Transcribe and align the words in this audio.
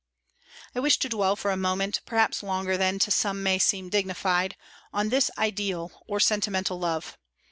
I 0.73 0.79
wish 0.79 0.97
to 0.97 1.09
dwell 1.09 1.35
for 1.35 1.51
a 1.51 1.55
moment, 1.55 2.01
perhaps 2.07 2.41
longer 2.41 2.75
than 2.75 2.97
to 2.97 3.11
some 3.11 3.43
may 3.43 3.59
seem 3.59 3.89
dignified, 3.89 4.57
on 4.91 5.09
this 5.09 5.29
ideal 5.37 5.91
or 6.07 6.19
sentimental 6.19 6.79
love. 6.79 7.19